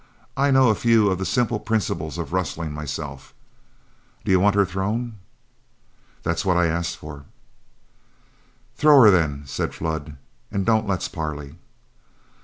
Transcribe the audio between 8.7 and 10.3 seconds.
"Throw her, then," said Flood,